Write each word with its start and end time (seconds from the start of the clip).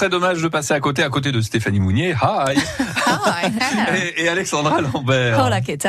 serait 0.00 0.08
dommage 0.08 0.40
de 0.40 0.48
passer 0.48 0.72
à 0.72 0.80
côté, 0.80 1.02
à 1.02 1.10
côté 1.10 1.30
de 1.30 1.42
Stéphanie 1.42 1.78
Mounier. 1.78 2.14
Hi. 2.22 2.56
et, 4.16 4.22
et, 4.22 4.28
Alexandra 4.30 4.80
Lambert. 4.80 5.44
Hola, 5.44 5.60
qu'est-ce 5.60 5.86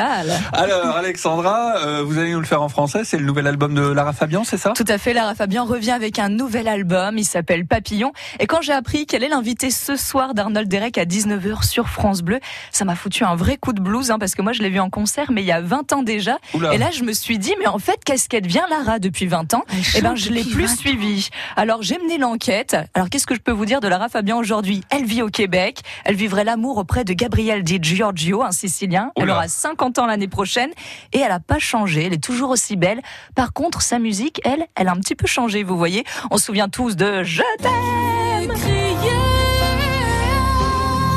Alors, 0.52 0.96
Alexandra, 0.96 1.78
euh, 1.78 2.02
vous 2.04 2.18
allez 2.18 2.32
nous 2.32 2.40
le 2.40 2.44
faire 2.44 2.60
en 2.60 2.68
français. 2.68 3.04
C'est 3.04 3.16
le 3.16 3.24
nouvel 3.24 3.46
album 3.46 3.74
de 3.74 3.80
Lara 3.80 4.12
Fabian, 4.12 4.44
c'est 4.44 4.58
ça? 4.58 4.72
Tout 4.76 4.84
à 4.86 4.98
fait. 4.98 5.14
Lara 5.14 5.34
Fabian 5.34 5.64
revient 5.64 5.92
avec 5.92 6.18
un 6.18 6.28
nouvel 6.28 6.68
album. 6.68 7.16
Il 7.16 7.24
s'appelle 7.24 7.64
Papillon. 7.64 8.12
Et 8.38 8.46
quand 8.46 8.60
j'ai 8.60 8.74
appris 8.74 9.06
qu'elle 9.06 9.24
est 9.24 9.30
l'invitée 9.30 9.70
ce 9.70 9.96
soir 9.96 10.34
d'Arnold 10.34 10.68
Derek 10.68 10.98
à 10.98 11.06
19h 11.06 11.64
sur 11.66 11.88
France 11.88 12.20
Bleu, 12.20 12.38
ça 12.70 12.84
m'a 12.84 12.96
foutu 12.96 13.24
un 13.24 13.34
vrai 13.34 13.56
coup 13.56 13.72
de 13.72 13.80
blues, 13.80 14.10
hein, 14.10 14.18
parce 14.18 14.34
que 14.34 14.42
moi, 14.42 14.52
je 14.52 14.62
l'ai 14.62 14.68
vu 14.68 14.80
en 14.80 14.90
concert, 14.90 15.32
mais 15.32 15.40
il 15.40 15.46
y 15.46 15.52
a 15.52 15.62
20 15.62 15.90
ans 15.94 16.02
déjà. 16.02 16.36
Et 16.72 16.76
là, 16.76 16.90
je 16.92 17.02
me 17.02 17.14
suis 17.14 17.38
dit, 17.38 17.54
mais 17.58 17.66
en 17.66 17.78
fait, 17.78 18.00
qu'est-ce 18.04 18.28
qu'elle 18.28 18.42
devient, 18.42 18.64
Lara, 18.68 18.98
depuis 18.98 19.26
20 19.26 19.54
ans 19.54 19.64
Eh 19.96 20.02
ben, 20.02 20.16
je 20.16 20.28
l'ai 20.28 20.44
plus 20.44 20.68
suivie. 20.76 21.30
Alors, 21.56 21.80
j'ai 21.80 21.96
mené 21.96 22.18
l'enquête. 22.18 22.76
Alors, 22.92 23.08
qu'est-ce 23.08 23.26
que 23.26 23.34
je 23.34 23.40
peux 23.40 23.52
vous 23.52 23.64
dire 23.64 23.80
de 23.80 23.88
Lara 23.88 24.01
Fabian 24.08 24.38
aujourd'hui 24.38 24.82
Elle 24.90 25.04
vit 25.04 25.22
au 25.22 25.28
Québec. 25.28 25.80
Elle 26.04 26.16
vivrait 26.16 26.44
l'amour 26.44 26.78
auprès 26.78 27.04
de 27.04 27.12
Gabriel 27.12 27.62
Di 27.62 27.78
Giorgio, 27.80 28.42
un 28.42 28.52
Sicilien. 28.52 29.12
Elle 29.16 29.30
aura 29.30 29.48
50 29.48 29.98
ans 29.98 30.06
l'année 30.06 30.28
prochaine 30.28 30.70
et 31.12 31.18
elle 31.18 31.32
a 31.32 31.40
pas 31.40 31.58
changé. 31.58 32.04
Elle 32.04 32.12
est 32.12 32.22
toujours 32.22 32.50
aussi 32.50 32.76
belle. 32.76 33.00
Par 33.34 33.52
contre, 33.52 33.82
sa 33.82 33.98
musique, 33.98 34.40
elle, 34.44 34.66
elle 34.74 34.88
a 34.88 34.92
un 34.92 35.00
petit 35.00 35.14
peu 35.14 35.26
changé. 35.26 35.62
Vous 35.62 35.76
voyez, 35.76 36.04
on 36.30 36.38
se 36.38 36.46
souvient 36.46 36.68
tous 36.68 36.96
de 36.96 37.22
Je 37.22 37.42
t'aime. 37.58 38.50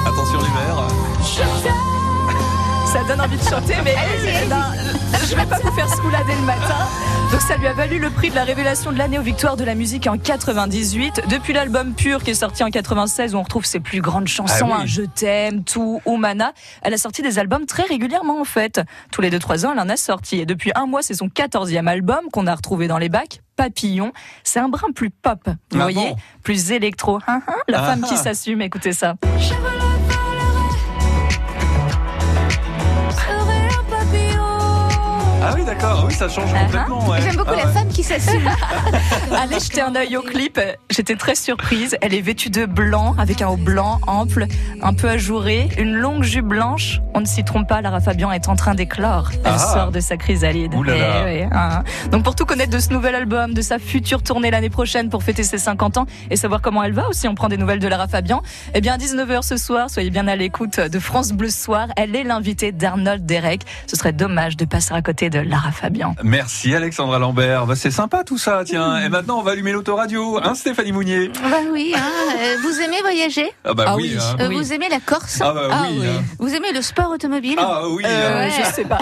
Attention 0.05 0.39
l'hiver. 0.39 1.94
Ça 2.95 3.03
donne 3.03 3.19
envie 3.19 3.35
de 3.35 3.43
chanter, 3.43 3.75
mais 3.83 3.93
je 5.27 5.35
vais 5.35 5.45
pas 5.45 5.59
vous 5.59 5.71
faire 5.73 5.89
scoulader 5.89 6.33
le 6.33 6.45
matin. 6.45 6.87
Donc 7.29 7.41
ça 7.41 7.57
lui 7.57 7.67
a 7.67 7.73
valu 7.73 7.99
le 7.99 8.09
prix 8.09 8.29
de 8.29 8.35
la 8.35 8.45
révélation 8.45 8.93
de 8.93 8.97
l'année 8.97 9.19
aux 9.19 9.21
victoires 9.21 9.57
de 9.57 9.65
la 9.65 9.75
musique 9.75 10.07
en 10.07 10.17
98. 10.17 11.23
Depuis 11.29 11.51
l'album 11.51 11.93
Pur 11.93 12.23
qui 12.23 12.31
est 12.31 12.35
sorti 12.35 12.63
en 12.63 12.69
96 12.69 13.35
où 13.35 13.37
on 13.37 13.43
retrouve 13.43 13.65
ses 13.65 13.81
plus 13.81 13.99
grandes 13.99 14.29
chansons, 14.29 14.69
ah 14.71 14.77
hein, 14.79 14.85
Je 14.85 15.01
t'aime, 15.01 15.65
Tout, 15.65 15.99
Oumana, 16.05 16.53
elle 16.83 16.93
a 16.93 16.97
sorti 16.97 17.21
des 17.21 17.37
albums 17.37 17.65
très 17.65 17.83
régulièrement 17.83 18.39
en 18.39 18.45
fait. 18.45 18.79
Tous 19.11 19.19
les 19.19 19.29
2-3 19.29 19.65
ans, 19.65 19.73
elle 19.73 19.79
en 19.81 19.89
a 19.89 19.97
sorti. 19.97 20.39
Et 20.39 20.45
depuis 20.45 20.71
un 20.73 20.85
mois, 20.85 21.01
c'est 21.01 21.15
son 21.15 21.27
14e 21.27 21.87
album 21.87 22.21
qu'on 22.31 22.47
a 22.47 22.55
retrouvé 22.55 22.87
dans 22.87 22.97
les 22.97 23.09
bacs. 23.09 23.41
Papillon, 23.57 24.13
c'est 24.45 24.61
un 24.61 24.69
brin 24.69 24.93
plus 24.95 25.09
pop, 25.09 25.39
vous 25.45 25.81
ah 25.81 25.83
voyez, 25.83 26.15
plus 26.43 26.71
électro. 26.71 27.19
Hein, 27.27 27.41
hein, 27.45 27.55
la 27.67 27.79
femme 27.79 28.03
qui 28.03 28.15
s'assume, 28.15 28.61
écoutez 28.61 28.93
ça. 28.93 29.15
Ah 35.47 35.53
oui, 35.55 35.63
d'accord. 35.63 36.05
Oui, 36.07 36.13
ça 36.13 36.27
change 36.27 36.51
uh-huh. 36.51 36.65
complètement. 36.65 37.15
J'aime 37.19 37.35
beaucoup 37.35 37.51
ah 37.53 37.65
la 37.65 37.67
femme 37.67 37.87
qui 37.89 38.01
s'assume. 38.01 38.49
Allez 39.31 39.59
jeter 39.59 39.81
un 39.81 39.95
œil 39.95 40.17
au 40.17 40.23
clip. 40.23 40.59
J'étais 40.89 41.15
très 41.15 41.35
surprise. 41.35 41.95
Elle 42.01 42.15
est 42.15 42.21
vêtue 42.21 42.49
de 42.49 42.65
blanc, 42.65 43.13
avec 43.19 43.43
un 43.43 43.49
haut 43.49 43.57
blanc 43.57 43.99
ample, 44.07 44.47
un 44.81 44.93
peu 44.95 45.07
ajouré, 45.07 45.69
une 45.77 45.93
longue 45.93 46.23
jupe 46.23 46.47
blanche. 46.47 46.99
On 47.13 47.21
ne 47.21 47.25
s'y 47.25 47.43
trompe 47.43 47.67
pas, 47.67 47.81
Lara 47.81 47.99
Fabian 47.99 48.31
est 48.31 48.49
en 48.49 48.55
train 48.55 48.73
d'éclore. 48.73 49.29
Elle 49.33 49.51
ah. 49.53 49.59
sort 49.59 49.91
de 49.91 49.99
sa 49.99 50.17
chrysalide. 50.17 50.73
Eh 50.87 51.43
hein. 51.51 51.83
Donc 52.11 52.23
pour 52.23 52.33
tout 52.33 52.45
connaître 52.45 52.71
de 52.71 52.79
ce 52.79 52.89
nouvel 52.89 53.13
album, 53.13 53.53
de 53.53 53.61
sa 53.61 53.77
future 53.77 54.23
tournée 54.23 54.49
l'année 54.49 54.71
prochaine 54.71 55.09
pour 55.09 55.21
fêter 55.21 55.43
ses 55.43 55.59
50 55.59 55.97
ans 55.97 56.05
et 56.31 56.37
savoir 56.37 56.61
comment 56.61 56.81
elle 56.81 56.93
va 56.93 57.07
aussi, 57.07 57.27
on 57.27 57.35
prend 57.35 57.49
des 57.49 57.57
nouvelles 57.57 57.79
de 57.79 57.87
Lara 57.87 58.07
Fabian. 58.07 58.41
Eh 58.73 58.81
bien, 58.81 58.97
19h 58.97 59.43
ce 59.43 59.57
soir, 59.57 59.91
soyez 59.91 60.09
bien 60.09 60.27
à 60.27 60.35
l'écoute 60.35 60.79
de 60.79 60.99
France 60.99 61.33
Bleu 61.33 61.49
Soir. 61.49 61.89
Elle 61.97 62.15
est 62.15 62.23
l'invitée 62.23 62.71
d'Arnold 62.71 63.25
Derek. 63.27 63.61
Ce 63.85 63.95
serait 63.95 64.13
dommage 64.13 64.57
de 64.57 64.65
passer 64.65 64.93
à 64.93 65.01
côté 65.01 65.29
de 65.29 65.34
Lara 65.43 65.71
Fabian. 65.71 66.15
Merci 66.23 66.73
Alexandra 66.73 67.19
Lambert. 67.19 67.65
Bah, 67.65 67.75
c'est 67.75 67.91
sympa 67.91 68.23
tout 68.23 68.37
ça, 68.37 68.63
tiens. 68.65 68.99
Et 69.01 69.09
maintenant, 69.09 69.39
on 69.39 69.43
va 69.43 69.51
allumer 69.51 69.71
l'autoradio, 69.71 70.39
hein, 70.43 70.55
Stéphanie 70.55 70.91
Mounier 70.91 71.29
Bah 71.43 71.57
oui, 71.71 71.93
hein. 71.95 71.99
Euh, 72.37 72.55
vous 72.61 72.81
aimez 72.81 73.01
voyager 73.01 73.51
Ah 73.63 73.73
bah 73.73 73.85
ah 73.87 73.95
oui. 73.95 74.15
Hein. 74.19 74.35
Euh, 74.39 74.49
vous 74.49 74.73
aimez 74.73 74.89
la 74.89 74.99
Corse 74.99 75.39
Ah 75.41 75.53
bah 75.53 75.67
oui. 75.89 76.01
Ah 76.03 76.21
vous 76.39 76.53
aimez 76.53 76.71
le 76.73 76.81
sport 76.81 77.11
automobile 77.11 77.57
Ah 77.59 77.83
oui. 77.89 78.03
Euh, 78.05 78.49
je 78.49 78.73
sais 78.73 78.85
pas. 78.85 78.99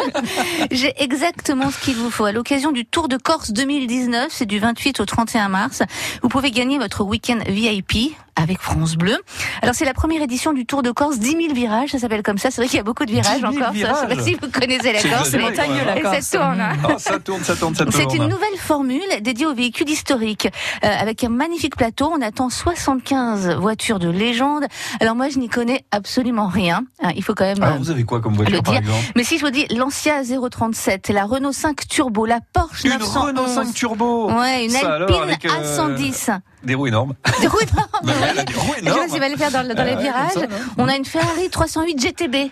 J'ai 0.70 0.92
exactement 1.02 1.70
ce 1.70 1.78
qu'il 1.80 1.96
vous 1.96 2.10
faut. 2.10 2.24
À 2.24 2.32
l'occasion 2.32 2.72
du 2.72 2.84
Tour 2.84 3.08
de 3.08 3.16
Corse 3.16 3.52
2019, 3.52 4.28
c'est 4.30 4.46
du 4.46 4.58
28 4.58 5.00
au 5.00 5.04
31 5.04 5.48
mars, 5.48 5.82
vous 6.22 6.28
pouvez 6.28 6.50
gagner 6.50 6.78
votre 6.78 7.04
week-end 7.04 7.38
VIP 7.46 8.16
avec 8.36 8.60
France 8.60 8.96
Bleu. 8.96 9.16
Alors 9.62 9.74
c'est 9.74 9.84
la 9.84 9.94
première 9.94 10.22
édition 10.22 10.52
du 10.52 10.66
Tour 10.66 10.82
de 10.82 10.90
Corse, 10.90 11.18
10 11.18 11.30
000 11.30 11.54
virages, 11.54 11.90
ça 11.90 11.98
s'appelle 11.98 12.22
comme 12.22 12.38
ça. 12.38 12.50
C'est 12.50 12.60
vrai 12.60 12.68
qu'il 12.68 12.76
y 12.76 12.80
a 12.80 12.84
beaucoup 12.84 13.04
de 13.04 13.10
virages 13.10 13.42
en 13.42 13.52
Corse. 13.52 13.74
Je 13.74 13.80
sais 13.80 14.16
pas 14.16 14.22
si 14.22 14.34
vous 14.34 14.50
connaissez 14.50 14.92
la 14.92 15.02
Corse, 15.02 15.32
montagneux 15.34 15.84
la 15.84 16.00
Corse. 16.00 16.20
ça 16.20 16.38
tourne. 16.38 16.60
Hein. 16.60 16.76
Oh, 16.88 16.92
ça 16.98 17.18
tourne, 17.18 17.42
ça 17.42 17.56
tourne, 17.56 17.74
ça 17.74 17.84
tourne. 17.84 18.08
C'est 18.10 18.16
une 18.16 18.28
nouvelle 18.28 18.56
formule 18.58 19.00
dédiée 19.22 19.46
aux 19.46 19.54
véhicules 19.54 19.88
historiques, 19.88 20.48
euh, 20.84 20.88
avec 20.98 21.24
un 21.24 21.28
magnifique 21.28 21.76
plateau. 21.76 22.10
On 22.12 22.20
attend 22.20 22.50
75 22.50 23.56
voitures 23.56 23.98
de 23.98 24.08
légende. 24.08 24.64
Alors 25.00 25.14
moi, 25.14 25.28
je 25.28 25.38
n'y 25.38 25.48
connais 25.48 25.84
absolument 25.90 26.48
rien. 26.48 26.84
Hein, 27.02 27.12
il 27.16 27.24
faut 27.24 27.34
quand 27.34 27.44
même. 27.44 27.62
Alors 27.62 27.78
vous 27.78 27.90
avez 27.90 28.04
quoi 28.04 28.20
comme 28.20 28.34
voiture 28.34 28.62
par 28.62 28.76
exemple? 28.76 28.98
Mais 29.16 29.24
si 29.24 29.38
je 29.38 29.44
vous 29.44 29.50
dis 29.50 29.66
l'Ancia 29.70 30.22
037, 30.22 31.08
la 31.08 31.24
Renault 31.24 31.52
5 31.52 31.88
Turbo, 31.88 32.26
la 32.26 32.40
Porsche 32.52 32.84
une 32.84 32.98
911. 32.98 33.26
Renault 33.26 33.46
5 33.46 33.74
Turbo. 33.74 34.30
Ouais, 34.30 34.66
une 34.66 34.76
Alpine 34.76 35.36
A110. 35.42 36.30
Euh, 36.30 36.38
des 36.62 36.74
roues 36.74 36.86
énormes. 36.86 37.14
Des 37.40 37.46
roues 37.46 37.58
énormes. 37.60 38.22
Elle 38.30 38.38
a 38.38 38.44
des 38.44 38.54
roues 38.54 38.74
énormes. 38.78 39.00
Je 39.06 39.12
sais 39.12 39.20
pas, 39.20 39.36
faire 39.36 39.50
dans, 39.50 39.74
dans 39.74 39.84
les 39.84 39.96
virages. 39.96 40.48
On 40.78 40.88
a 40.88 40.96
une 40.96 41.04
Ferrari 41.04 41.48
308 41.50 42.00
GTB. 42.00 42.50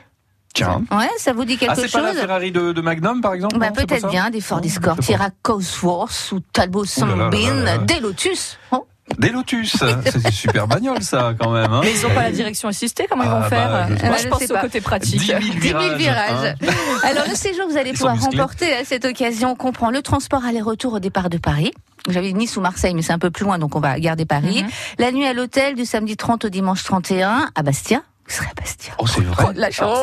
Tiens. 0.55 0.85
Ouais, 0.93 1.11
ça 1.19 1.33
vous 1.33 1.45
dit 1.45 1.57
quelque 1.57 1.73
ah, 1.73 1.75
chose 1.75 1.91
c'est 1.91 2.01
pas 2.01 2.13
la 2.13 2.21
Ferrari 2.21 2.53
de, 2.53 2.73
de 2.73 2.81
Magnum, 2.81 3.21
par 3.21 3.35
exemple 3.35 3.59
bah, 3.59 3.73
Peut-être 3.73 4.09
bien, 4.09 4.31
des 4.31 4.41
Ford 4.41 4.61
Escort, 4.63 4.99
Tira 4.99 5.31
Cosworth 5.43 6.31
ou 6.33 6.39
Talbot 6.53 6.85
Sunbeam, 6.85 7.85
des 7.87 7.99
Lotus. 7.99 8.57
Oh. 8.71 8.87
Des 9.19 9.29
Lotus, 9.29 9.77
c'est 10.05 10.31
super 10.33 10.67
bagnole 10.67 11.03
ça 11.03 11.35
quand 11.39 11.51
même. 11.51 11.71
Hein. 11.73 11.81
Mais 11.85 11.93
ils 11.93 12.03
n'ont 12.03 12.15
pas 12.15 12.23
la 12.23 12.33
direction 12.33 12.69
assistée, 12.69 13.07
comment 13.09 13.23
ils 13.23 13.29
vont 13.31 13.41
Ah, 13.45 13.49
faire 13.49 13.69
bah, 13.71 13.87
je 13.91 13.97
sais 13.97 14.07
Moi 14.07 14.17
pas. 14.17 14.23
je 14.23 14.29
pense 14.29 14.43
Je 14.49 14.55
au 14.55 14.59
côté 14.59 14.81
pratique. 14.81 15.21
10 15.21 15.27
000 15.27 15.39
10 15.41 15.61
000 15.69 15.79
virages. 15.79 15.97
virages. 15.99 16.57
hein. 16.63 16.67
Alors 17.05 17.25
le 17.29 17.35
séjour 17.35 17.67
que 17.67 17.73
vous 17.73 17.77
allez 17.79 17.91
Ils 17.91 17.97
pouvoir 17.97 18.19
remporter 18.21 18.73
à 18.75 18.85
cette 18.85 19.05
occasion 19.05 19.55
comprend 19.57 19.91
le 19.91 20.01
transport 20.03 20.45
aller-retour 20.45 20.95
au 20.95 20.99
départ 21.01 21.29
de 21.31 21.39
Paris. 21.39 21.73
J'avais 22.09 22.33
Nice 22.33 22.57
ou 22.57 22.61
Marseille, 22.61 22.95
mais 22.95 23.03
c'est 23.03 23.13
un 23.13 23.19
peu 23.19 23.31
plus 23.31 23.45
loin, 23.45 23.59
donc 23.59 23.77
on 23.77 23.81
va 23.81 23.99
garder 24.01 24.25
Paris. 24.25 24.63
Mhm. 24.63 24.71
La 24.99 25.13
nuit 25.13 25.27
à 25.27 25.33
l'hôtel 25.33 25.75
du 25.75 25.85
samedi 25.85 26.17
30 26.17 26.47
au 26.47 26.49
dimanche 26.49 26.83
31 26.85 27.51
à 27.55 27.63
Bastia. 27.63 28.03
Vous 28.27 28.35
serez 28.35 28.47
à 28.47 28.55
Bastia? 28.61 28.93
Oh, 28.99 29.07
c'est 29.07 29.21
vrai. 29.23 29.45
Oh, 29.49 29.53
de 29.53 29.61
la 29.61 29.71
chance. 29.71 29.99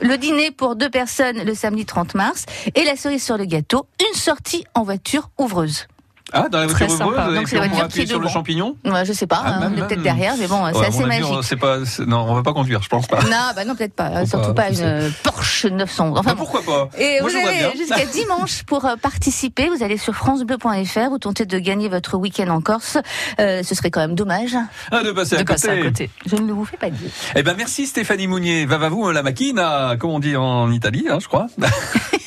Le 0.00 0.16
dîner 0.16 0.52
pour 0.52 0.76
deux 0.76 0.90
personnes 0.90 1.42
le 1.44 1.54
samedi 1.54 1.84
30 1.86 2.14
mars. 2.14 2.46
Et 2.76 2.84
la 2.84 2.94
cerise 2.96 3.24
sur 3.24 3.36
le 3.36 3.44
gâteau, 3.46 3.86
une 4.00 4.16
sortie 4.18 4.64
en 4.74 4.84
voiture 4.84 5.30
ouvreuse. 5.38 5.86
Ah, 6.34 6.48
dans 6.50 6.58
la 6.60 6.66
Très 6.66 6.86
voiture 6.86 7.06
ouvreuse, 7.06 7.34
Donc, 7.36 7.48
c'est 7.48 7.56
la 7.56 7.62
on 7.64 7.68
voiture 7.68 7.88
qui 7.88 8.00
est 8.02 8.06
sur 8.06 8.18
le 8.20 8.28
champignon 8.28 8.76
Ouais, 8.84 9.04
je 9.04 9.12
sais 9.12 9.26
pas, 9.26 9.40
Ah, 9.44 9.54
hein, 9.62 9.72
on 9.72 9.78
est 9.78 9.86
peut-être 9.86 10.02
derrière, 10.02 10.34
mais 10.38 10.46
bon, 10.48 10.64
Ouais, 10.64 10.72
c'est 10.74 10.86
assez 10.86 10.98
avis, 10.98 11.06
magique. 11.06 11.24
on- 11.30 11.42
c'est 11.42 11.56
pas, 11.56 11.78
non, 12.06 12.26
on 12.28 12.34
va 12.34 12.42
pas 12.42 12.52
conduire, 12.52 12.82
je 12.82 12.88
pense 12.88 13.06
pas. 13.06 13.22
Non, 13.22 13.52
bah 13.54 13.64
non, 13.64 13.74
peut-être 13.76 13.94
pas. 13.94 14.26
Surtout 14.26 14.52
pas 14.52 14.64
pas, 14.64 14.70
une 14.70 15.12
Porsche 15.22 15.66
911. 15.66 16.18
Enfin, 16.18 16.30
Bah, 16.30 16.34
bon. 16.34 16.44
pourquoi 16.44 16.62
pas? 16.62 16.88
Et 16.98 17.20
Moi, 17.20 17.30
vous 17.30 17.36
avez 17.36 17.76
jusqu'à 17.78 18.04
dimanche 18.12 18.62
pour 18.64 18.84
euh, 18.84 18.96
participer. 18.96 19.68
Vous 19.68 19.82
allez 19.84 19.96
sur 19.96 20.14
francebleu.fr, 20.14 21.10
vous 21.10 21.18
tentez 21.18 21.46
de 21.46 21.58
gagner 21.58 21.88
votre 21.88 22.16
week-end 22.16 22.48
en 22.48 22.60
Corse. 22.60 22.98
Euh, 23.40 23.62
ce 23.62 23.74
serait 23.74 23.90
quand 23.90 24.00
même 24.00 24.14
dommage. 24.14 24.56
Ah, 24.90 25.02
de 25.02 25.12
passer, 25.12 25.36
De 25.36 25.42
à, 25.42 25.44
passer 25.44 25.68
côté. 25.68 25.80
à 25.80 25.84
côté. 25.84 26.10
Je 26.26 26.36
ne 26.36 26.52
vous 26.52 26.64
fais 26.64 26.76
pas 26.76 26.90
dire. 26.90 27.10
Eh 27.36 27.42
ben 27.42 27.54
merci 27.56 27.86
Stéphanie 27.86 28.26
Mounier. 28.26 28.66
Va 28.66 28.78
va 28.78 28.88
vous 28.88 29.10
la 29.10 29.22
macchina, 29.22 29.96
comme 29.98 30.10
on 30.10 30.18
dit 30.20 30.36
en 30.36 30.70
Italie, 30.72 31.06
hein, 31.10 31.18
je 31.20 31.28
crois. 31.28 31.46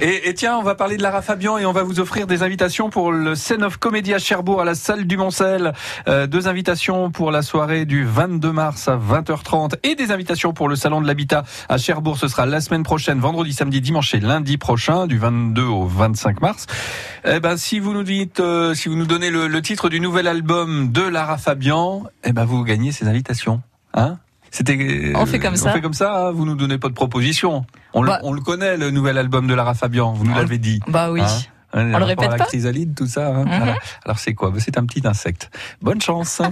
et, 0.00 0.28
et 0.28 0.34
tiens, 0.34 0.56
on 0.56 0.62
va 0.62 0.74
parler 0.74 0.96
de 0.96 1.02
Lara 1.02 1.22
Fabian 1.22 1.58
et 1.58 1.66
on 1.66 1.72
va 1.72 1.82
vous 1.82 2.00
offrir 2.00 2.26
des 2.26 2.42
invitations 2.42 2.90
pour 2.90 3.12
le 3.12 3.34
Scène 3.34 3.62
of 3.62 3.76
Comedy 3.76 4.14
à 4.14 4.18
Cherbourg 4.18 4.60
à 4.60 4.64
la 4.64 4.74
salle 4.74 5.06
du 5.06 5.16
Moncel. 5.16 5.72
Euh, 6.08 6.26
deux 6.26 6.48
invitations 6.48 7.10
pour 7.10 7.30
la 7.30 7.42
soirée 7.42 7.84
du 7.84 8.04
22 8.04 8.52
mars 8.52 8.88
à 8.88 8.96
20h30 8.96 9.74
et 9.82 9.94
des 9.94 10.10
invitations 10.10 10.52
pour 10.52 10.68
le 10.68 10.76
salon 10.76 11.00
de 11.00 11.06
l'habitat 11.06 11.44
à 11.68 11.78
Cherbourg. 11.78 12.18
Ce 12.18 12.28
sera 12.28 12.46
la 12.46 12.60
semaine 12.60 12.82
prochaine, 12.82 13.20
vendredi, 13.20 13.52
samedi, 13.52 13.80
dimanche 13.80 14.14
et 14.14 14.20
lundi 14.20 14.58
prochain, 14.58 15.06
du 15.06 15.18
22 15.18 15.62
au 15.62 15.86
25 15.86 16.40
mars. 16.40 16.66
Eh 17.24 17.40
ben 17.40 17.56
si 17.56 17.78
vous 17.78 17.92
nous 17.92 18.04
dites, 18.04 18.40
euh, 18.40 18.74
si 18.74 18.88
vous 18.88 18.96
nous 18.96 19.06
donnez 19.06 19.30
le, 19.30 19.48
le 19.48 19.62
titre 19.62 19.88
du 19.88 20.00
nouvel 20.00 20.26
album 20.26 20.90
de 20.92 21.02
Lara 21.02 21.38
Fabian, 21.38 22.04
eh 22.24 22.32
ben 22.32 22.44
vous 22.44 22.64
gagnez 22.64 22.92
ces 22.92 23.06
invitations. 23.06 23.62
Hein? 23.94 24.18
C'était. 24.50 25.12
On 25.14 25.26
fait 25.26 25.38
comme 25.38 25.56
ça. 25.56 25.70
On 25.70 25.72
fait 25.72 25.80
comme 25.80 25.94
ça. 25.94 26.26
hein, 26.28 26.30
vous 26.32 26.44
nous 26.44 26.54
donnez 26.56 26.78
pas 26.78 26.88
de 26.88 26.94
proposition. 26.94 27.64
On, 27.94 28.02
Bah. 28.04 28.18
le, 28.22 28.28
on 28.28 28.32
le 28.32 28.40
connaît 28.40 28.76
le 28.76 28.90
nouvel 28.90 29.18
album 29.18 29.46
de 29.46 29.54
Lara 29.54 29.74
Fabian. 29.74 30.12
Vous 30.12 30.24
nous 30.24 30.32
On- 30.32 30.36
l'avez 30.36 30.58
dit. 30.58 30.80
Bah 30.88 31.10
oui. 31.10 31.20
Hein 31.22 31.28
On 31.72 31.98
le 31.98 32.04
répète 32.04 32.30
la 32.32 32.36
pas 32.36 32.44
chrysalide, 32.46 32.94
tout 32.96 33.06
ça. 33.06 33.28
hein. 33.28 33.44
Mhm. 33.44 33.52
Alors, 33.52 33.76
alors 34.04 34.18
c'est 34.18 34.34
quoi? 34.34 34.50
Bah, 34.50 34.56
C'est 34.58 34.76
un 34.76 34.84
petit 34.86 35.06
insecte. 35.06 35.50
Bonne 35.80 36.00
chance. 36.00 36.42